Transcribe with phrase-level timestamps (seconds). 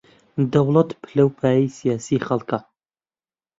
[0.51, 2.59] دەوڵەت پلە و پایەی سیاسیی خەڵکە